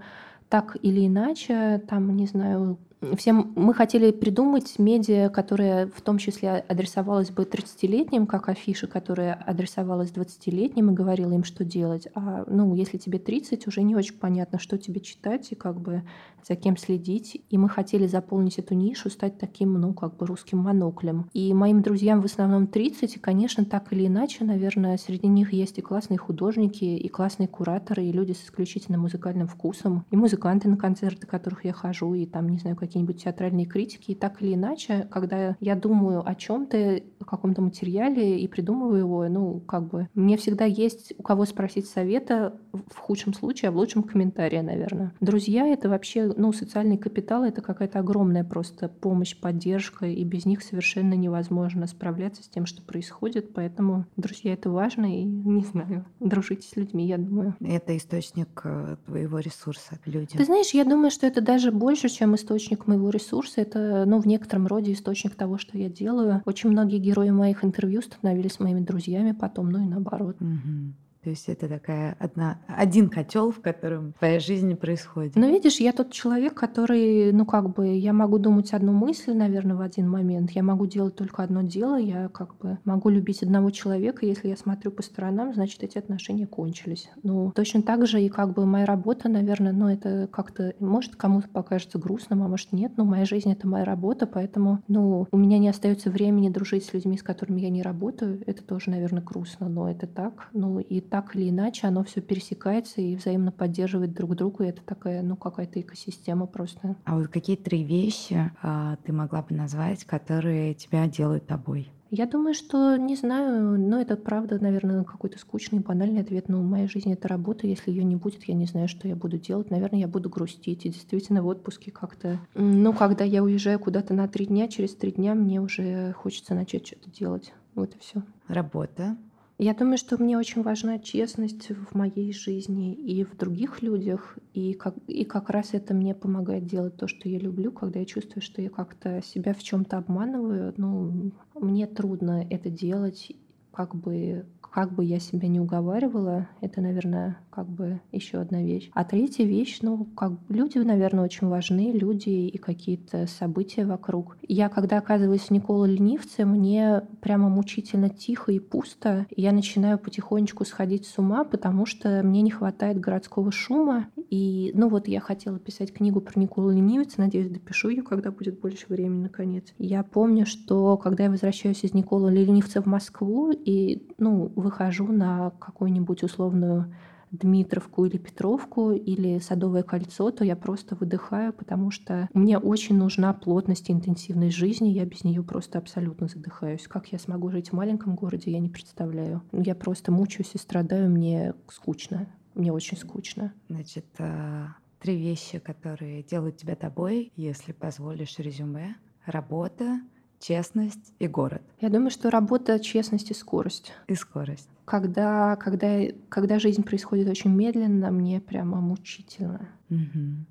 [0.49, 2.77] так или иначе, там, не знаю,
[3.17, 9.33] всем мы хотели придумать медиа, которая в том числе адресовалась бы 30-летним, как афиша, которая
[9.33, 12.07] адресовалась 20-летним и говорила им, что делать.
[12.15, 16.03] А, ну, если тебе 30, уже не очень понятно, что тебе читать и как бы
[16.47, 17.41] за кем следить.
[17.49, 21.29] И мы хотели заполнить эту нишу, стать таким, ну, как бы русским моноклем.
[21.33, 25.77] И моим друзьям в основном 30, и, конечно, так или иначе, наверное, среди них есть
[25.77, 30.77] и классные художники, и классные кураторы, и люди с исключительно музыкальным вкусом, и музыканты на
[30.77, 34.11] концерты, которых я хожу, и там, не знаю, какие-нибудь театральные критики.
[34.11, 39.27] И так или иначе, когда я думаю о чем-то, о каком-то материале и придумываю его,
[39.27, 43.75] ну, как бы, мне всегда есть у кого спросить совета в худшем случае, а в
[43.75, 45.13] лучшем комментария, наверное.
[45.19, 50.63] Друзья— это вообще ну, социальный капитал— это какая-то огромная просто помощь, поддержка, и без них
[50.63, 53.53] совершенно невозможно справляться с тем, что происходит.
[53.53, 57.55] Поэтому, друзья, это важно, и, не знаю, дружите с людьми, я думаю.
[57.59, 60.37] Это источник э, твоего ресурса, люди.
[60.37, 63.61] Ты знаешь, я думаю, что это даже больше, чем источник моего ресурса.
[63.61, 66.41] Это, ну, в некотором роде источник того, что я делаю.
[66.45, 70.37] Очень многие герои моих интервью становились моими друзьями потом, ну и наоборот.
[70.39, 70.93] Угу.
[71.25, 75.35] То есть это такая одна, один котел, в котором твоя жизнь происходит.
[75.35, 79.75] Ну, видишь, я тот человек, который, ну, как бы, я могу думать одну мысль, наверное,
[79.75, 80.51] в один момент.
[80.51, 81.95] Я могу делать только одно дело.
[81.95, 84.23] Я, как бы, могу любить одного человека.
[84.23, 87.09] Если я смотрю по сторонам, значит, эти отношения кончились.
[87.23, 91.49] Ну, точно так же и, как бы, моя работа, наверное, ну, это как-то, может, кому-то
[91.49, 92.91] покажется грустным, а может, нет.
[92.97, 96.93] Но моя жизнь— это моя работа, поэтому, ну, у меня не остается времени дружить с
[96.93, 98.43] людьми, с которыми я не работаю.
[98.45, 100.49] Это тоже, наверное, грустно, но это так.
[100.53, 101.01] Ну, и
[101.35, 104.65] или иначе оно все пересекается и взаимно поддерживает друг друга.
[104.65, 106.95] И это такая, ну, какая-то экосистема просто.
[107.05, 111.91] А вот какие три вещи а, ты могла бы назвать, которые тебя делают тобой?
[112.11, 116.47] Я думаю, что, не знаю, но это правда, наверное, какой-то скучный, банальный ответ.
[116.47, 117.67] Но в моей жизни это работа.
[117.67, 119.71] Если ее не будет, я не знаю, что я буду делать.
[119.71, 120.85] Наверное, я буду грустить.
[120.85, 122.39] И действительно в отпуске как-то...
[122.53, 126.87] Ну, когда я уезжаю куда-то на три дня, через три дня мне уже хочется начать
[126.87, 127.53] что-то делать.
[127.73, 128.21] Вот и все.
[128.47, 129.17] Работа.
[129.57, 134.37] Я думаю, что мне очень важна честность в моей жизни и в других людях.
[134.53, 138.05] И как, и как раз это мне помогает делать то, что я люблю, когда я
[138.05, 140.73] чувствую, что я как-то себя в чем-то обманываю.
[140.75, 143.31] Ну, мне трудно это делать,
[143.75, 148.91] как бы как бы я себя не уговаривала, это, наверное, как бы еще одна вещь.
[148.93, 154.35] А третья вещь, ну, как люди, наверное, очень важны, люди и какие-то события вокруг.
[154.45, 159.27] Я, когда оказываюсь в Никола Ленивце, мне прямо мучительно тихо и пусто.
[159.33, 164.07] Я начинаю потихонечку сходить с ума, потому что мне не хватает городского шума.
[164.29, 168.59] И, ну, вот я хотела писать книгу про Николу Ленивца, надеюсь, допишу ее, когда будет
[168.59, 169.73] больше времени, наконец.
[169.77, 175.49] Я помню, что когда я возвращаюсь из Никола Ленивца в Москву, и, ну, выхожу на
[175.59, 176.93] какую-нибудь условную
[177.31, 183.33] Дмитровку или Петровку или Садовое кольцо, то я просто выдыхаю, потому что мне очень нужна
[183.33, 186.87] плотность и интенсивность жизни, я без нее просто абсолютно задыхаюсь.
[186.87, 189.41] Как я смогу жить в маленьком городе, я не представляю.
[189.51, 193.51] Я просто мучаюсь и страдаю, мне скучно, мне очень скучно.
[193.67, 194.67] Значит, э,
[194.99, 198.95] три вещи, которые делают тебя тобой, если позволишь резюме.
[199.25, 200.01] Работа,
[200.39, 201.61] честность и город.
[201.79, 203.93] Я думаю, что работа, честность и скорость.
[204.07, 204.69] И скорость.
[204.85, 209.69] Когда, когда, когда жизнь происходит очень медленно, мне прямо мучительно.
[209.89, 210.45] Угу.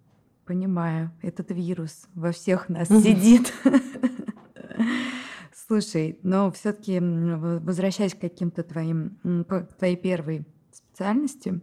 [0.47, 3.53] Понимаю, этот вирус во всех нас сидит.
[5.66, 9.18] Слушай, но все-таки возвращаясь к каким-то твоим,
[9.49, 11.62] к твоей первой специальности,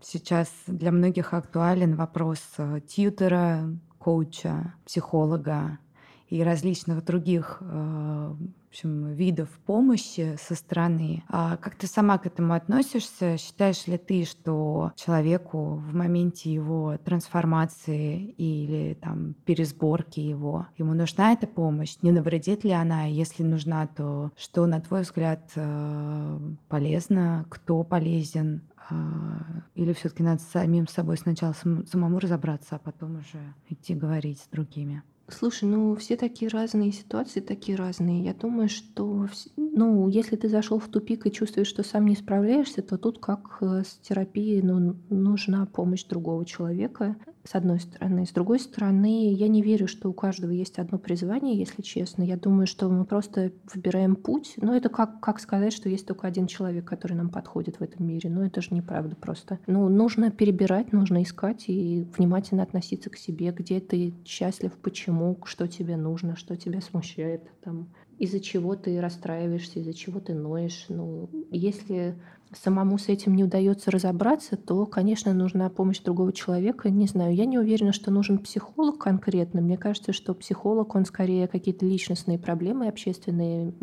[0.00, 5.78] сейчас для многих актуален вопрос э, тьютера, коуча, психолога
[6.28, 11.22] и различных других э, в общем, видов помощи со стороны.
[11.28, 13.36] А как ты сама к этому относишься?
[13.38, 21.32] Считаешь ли ты, что человеку в моменте его трансформации или там пересборки его, ему нужна
[21.32, 21.98] эта помощь?
[22.02, 23.04] Не навредит ли она?
[23.04, 27.46] Если нужна, то что, на твой взгляд, э, полезно?
[27.48, 28.62] Кто полезен?
[28.90, 31.54] А, или все-таки надо самим собой сначала
[31.86, 35.02] самому разобраться, а потом уже идти говорить с другими?
[35.28, 38.24] Слушай, ну все такие разные ситуации, такие разные.
[38.24, 42.82] Я думаю, что, ну, если ты зашел в тупик и чувствуешь, что сам не справляешься,
[42.82, 48.26] то тут как э, с терапией, ну, нужна помощь другого человека с одной стороны.
[48.26, 52.22] С другой стороны, я не верю, что у каждого есть одно призвание, если честно.
[52.22, 54.54] Я думаю, что мы просто выбираем путь.
[54.56, 58.06] Но это как, как сказать, что есть только один человек, который нам подходит в этом
[58.06, 58.30] мире.
[58.30, 59.58] Но это же неправда просто.
[59.66, 65.68] Ну, нужно перебирать, нужно искать и внимательно относиться к себе, где ты счастлив, почему, что
[65.68, 70.86] тебе нужно, что тебя смущает, там, из-за чего ты расстраиваешься, из-за чего ты ноешь.
[70.88, 72.16] Ну, если
[72.56, 76.90] самому с этим не удается разобраться, то, конечно, нужна помощь другого человека.
[76.90, 79.60] Не знаю, я не уверена, что нужен психолог конкретно.
[79.60, 83.74] Мне кажется, что психолог, он скорее какие-то личностные проблемы общественные,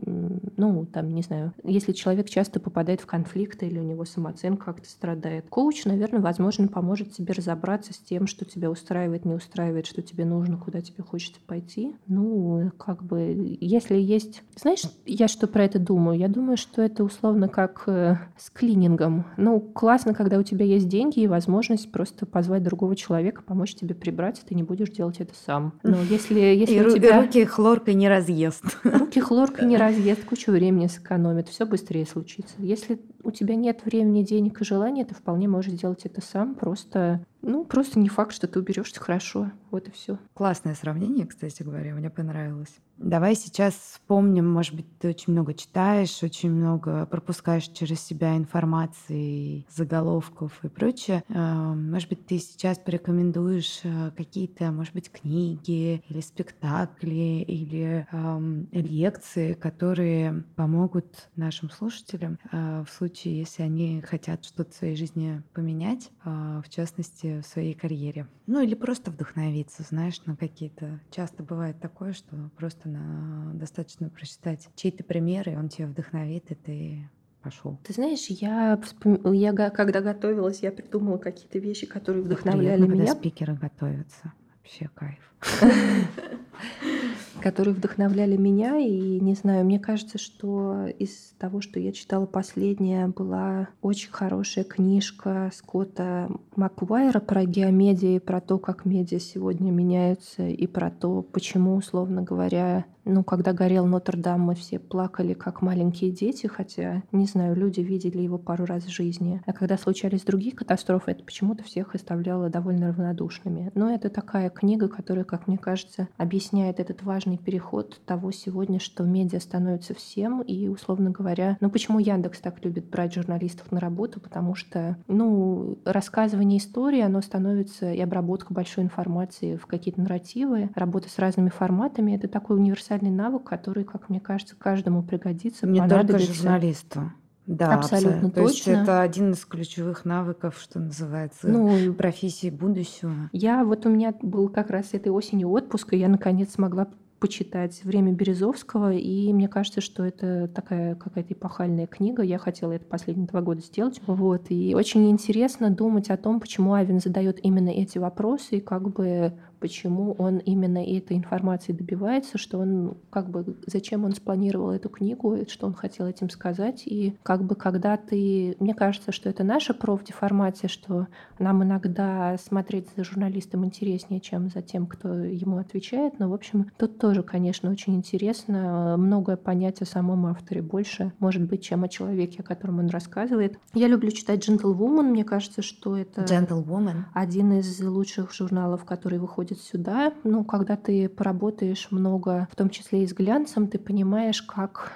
[0.58, 4.90] ну, там, не знаю, если человек часто попадает в конфликты или у него самооценка как-то
[4.90, 5.46] страдает.
[5.50, 10.26] Коуч, наверное, возможно, поможет тебе разобраться с тем, что тебя устраивает, не устраивает, что тебе
[10.26, 11.96] нужно, куда тебе хочется пойти.
[12.08, 14.44] Ну, как бы, если есть...
[14.56, 16.18] Знаешь, я что про это думаю?
[16.18, 18.18] Я думаю, что это условно как э,
[18.62, 19.26] клинингом.
[19.38, 23.96] Ну, классно, когда у тебя есть деньги и возможность просто позвать другого человека, помочь тебе
[23.96, 25.74] прибрать, и ты не будешь делать это сам.
[25.82, 27.22] Но если, если и у тебя...
[27.22, 28.64] руки хлоркой не разъест.
[28.84, 32.54] Руки хлоркой не разъест, кучу времени сэкономит, все быстрее случится.
[32.60, 37.26] Если у тебя нет времени, денег и желания, ты вполне можешь сделать это сам, просто
[37.42, 39.52] ну, просто не факт, что ты уберешься хорошо.
[39.72, 40.20] Вот и все.
[40.34, 42.76] Классное сравнение, кстати говоря, мне понравилось.
[42.98, 49.66] Давай сейчас вспомним, может быть, ты очень много читаешь, очень много пропускаешь через себя информации,
[49.70, 51.24] заголовков и прочее.
[51.30, 58.68] Э, может быть, ты сейчас порекомендуешь э, какие-то, может быть, книги или спектакли или эм,
[58.72, 65.42] лекции, которые помогут нашим слушателям э, в случае, если они хотят что-то в своей жизни
[65.54, 68.28] поменять, в частности, в своей карьере.
[68.48, 71.00] Ну или просто вдохновиться, знаешь, на какие-то...
[71.10, 73.52] Часто бывает такое, что просто на...
[73.54, 77.10] достаточно прочитать чей-то пример, и он тебя вдохновит, и ты
[77.42, 77.80] пошел.
[77.84, 79.32] Ты знаешь, я, вспом...
[79.34, 83.06] я когда готовилась, я придумала какие-то вещи, которые вдохновляли Приятно, меня.
[83.06, 84.34] Когда спикеры готовятся.
[84.58, 85.34] Вообще кайф.
[87.42, 88.78] которые вдохновляли меня.
[88.78, 94.64] И не знаю, мне кажется, что из того, что я читала последняя, была очень хорошая
[94.64, 101.76] книжка Скотта Маквайра про геомедию, про то, как медиа сегодня меняются, и про то, почему,
[101.76, 107.56] условно говоря, ну, когда горел Нотр-Дам, мы все плакали, как маленькие дети, хотя, не знаю,
[107.56, 109.42] люди видели его пару раз в жизни.
[109.46, 113.72] А когда случались другие катастрофы, это почему-то всех оставляло довольно равнодушными.
[113.74, 118.80] Но это такая книга, которая, как мне кажется, объясняет этот важный важный переход того сегодня,
[118.80, 123.80] что медиа становится всем, и, условно говоря, ну почему Яндекс так любит брать журналистов на
[123.80, 130.70] работу, потому что, ну, рассказывание истории, оно становится и обработка большой информации в какие-то нарративы,
[130.76, 135.88] работа с разными форматами, это такой универсальный навык, который, как мне кажется, каждому пригодится, Не
[135.88, 137.12] только журналисту.
[137.48, 138.30] Да, абсолютно, абсолютно.
[138.30, 138.44] точно.
[138.44, 143.14] То есть это один из ключевых навыков, что называется, ну, профессии будущего.
[143.32, 146.88] Я вот у меня был как раз этой осенью отпуск, и я наконец смогла
[147.22, 152.24] почитать «Время Березовского», и мне кажется, что это такая какая-то эпохальная книга.
[152.24, 154.02] Я хотела это последние два года сделать.
[154.08, 154.48] Вот.
[154.50, 159.34] И очень интересно думать о том, почему Авен задает именно эти вопросы, и как бы
[159.62, 165.38] почему он именно этой информации добивается, что он как бы зачем он спланировал эту книгу,
[165.48, 166.84] что он хотел этим сказать.
[166.86, 168.58] И как бы когда ты...
[168.60, 171.08] Мне кажется, что это наша профдеформация, что
[171.40, 176.20] нам иногда смотреть за журналистом интереснее, чем за тем, кто ему отвечает.
[176.20, 180.62] Но, в общем, тут тоже, конечно, очень интересно многое понять о самом авторе.
[180.62, 183.60] Больше, может быть, чем о человеке, о котором он рассказывает.
[183.76, 185.12] Я люблю читать «Gentlewoman».
[185.12, 187.04] Мне кажется, что это Gentlewoman.
[187.14, 190.14] один из лучших журналов, который выходит приходит сюда.
[190.24, 194.94] Ну, когда ты поработаешь много, в том числе и с глянцем, ты понимаешь, как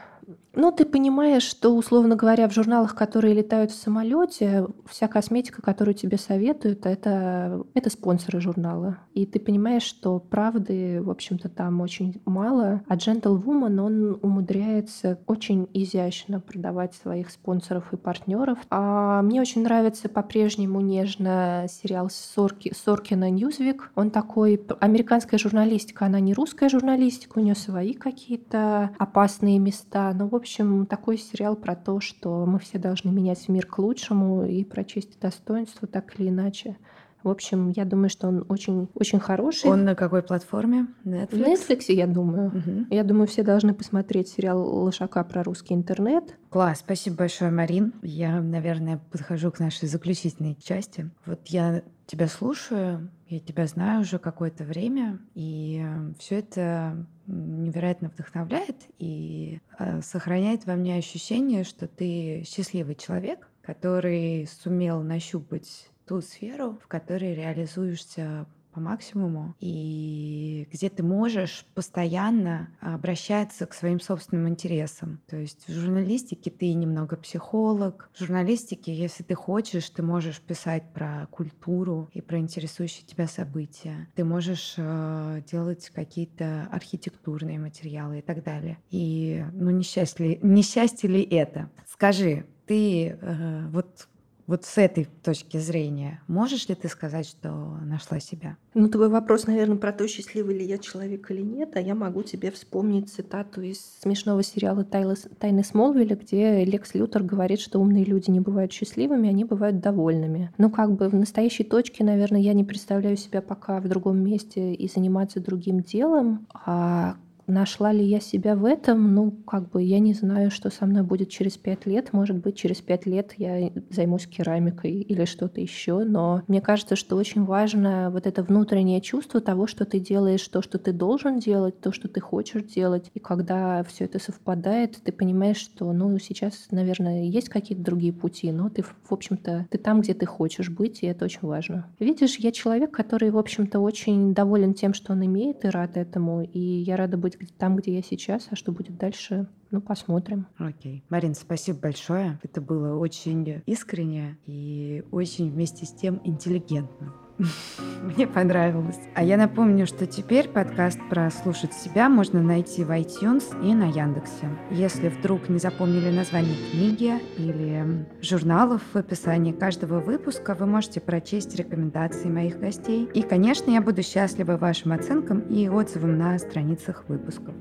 [0.56, 5.96] ну, ты понимаешь, что, условно говоря, в журналах, которые летают в самолете, вся косметика, которую
[5.96, 8.98] тебе советуют, это, это спонсоры журнала.
[9.14, 12.82] И ты понимаешь, что правды, в общем-то, там очень мало.
[12.88, 18.60] А Gentlewoman, он умудряется очень изящно продавать своих спонсоров и партнеров.
[18.70, 23.92] А мне очень нравится по-прежнему нежно сериал Сорки, Соркина «Ньюзвик».
[23.96, 24.62] Он такой...
[24.80, 30.14] Американская журналистика, она не русская журналистика, у нее свои какие-то опасные места.
[30.18, 34.46] Но, в общем, такой сериал про то, что мы все должны менять мир к лучшему
[34.46, 36.78] и про честь и достоинство так или иначе.
[37.26, 39.72] В общем, я думаю, что он очень, очень хороший.
[39.72, 40.86] Он на какой платформе?
[41.04, 41.30] Netflix?
[41.32, 42.50] В Netflix, я думаю.
[42.50, 42.86] Угу.
[42.92, 46.38] Я думаю, все должны посмотреть сериал Лошака про русский интернет.
[46.50, 47.94] Класс, спасибо большое, Марин.
[48.04, 51.10] Я, наверное, подхожу к нашей заключительной части.
[51.26, 58.10] Вот я тебя слушаю, я тебя знаю уже какое-то время, и э, все это невероятно
[58.10, 66.22] вдохновляет и э, сохраняет во мне ощущение, что ты счастливый человек, который сумел нащупать ту
[66.22, 68.46] сферу, в которой реализуешься
[68.76, 75.22] по максимуму, и где ты можешь постоянно обращаться к своим собственным интересам.
[75.28, 78.10] То есть в журналистике ты немного психолог.
[78.14, 84.10] В журналистике, если ты хочешь, ты можешь писать про культуру и про интересующие тебя события.
[84.16, 88.78] Ты можешь э, делать какие-то архитектурные материалы и так далее.
[88.92, 91.70] И ну несчастье, несчастье ли это?
[91.88, 94.10] Скажи, ты э, вот
[94.48, 97.50] вот с этой точки зрения, можешь ли ты сказать, что
[97.84, 98.58] нашла себя?
[98.74, 102.24] Ну, твой вопрос, наверное, про то, счастливый ли я человек или нет, а я могу
[102.24, 108.30] тебе вспомнить цитату из смешного сериала «Тайны Смолвиля», где Лекс Лютер говорит, что умные люди
[108.30, 110.52] не бывают счастливыми, они бывают довольными.
[110.58, 114.74] Ну, как бы в настоящей точке, наверное, я не представляю себя пока в другом месте
[114.74, 117.18] и заниматься другим делом, а
[117.48, 119.14] Нашла ли я себя в этом?
[119.14, 122.12] Ну, как бы я не знаю, что со мной будет через пять лет.
[122.12, 126.04] Может быть, через пять лет я займусь керамикой или что-то еще.
[126.04, 130.62] Но мне кажется, что очень важно вот это внутреннее чувство того, что ты делаешь то,
[130.62, 133.12] что ты должен делать, то, что ты хочешь делать.
[133.14, 138.52] И когда все это совпадает, ты понимаешь, что, ну, сейчас, наверное, есть какие-то другие пути,
[138.52, 141.88] но ты, в общем-то, ты там, где ты хочешь быть, и это очень важно.
[142.00, 146.42] Видишь, я человек, который, в общем-то, очень доволен тем, что он имеет, и рад этому.
[146.42, 150.48] И я рада быть быть там, где я сейчас, а что будет дальше, ну, посмотрим.
[150.58, 151.04] Окей.
[151.10, 152.40] Марин, спасибо большое.
[152.44, 157.14] Это было очень искренне и очень вместе с тем интеллигентно.
[158.04, 159.00] Мне понравилось.
[159.14, 163.90] А я напомню, что теперь подкаст про «Слушать себя» можно найти в iTunes и на
[163.90, 164.50] Яндексе.
[164.72, 171.56] Если вдруг не запомнили название книги или журналов в описании каждого выпуска, вы можете прочесть
[171.56, 173.10] рекомендации моих гостей.
[173.14, 177.54] И, конечно, я буду счастлива вашим оценкам и отзывам на страницах выпусков.